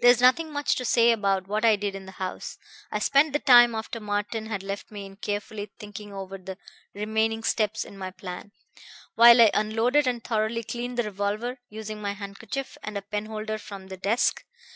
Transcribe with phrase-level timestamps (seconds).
[0.00, 2.58] "There's nothing much to say about what I did in the house.
[2.90, 6.58] I spent the time after Martin had left me in carefully thinking over the
[6.92, 8.50] remaining steps in my plan,
[9.14, 13.86] while I unloaded and thoroughly cleaned the revolver, using my handkerchief and a penholder from
[13.86, 14.44] the desk.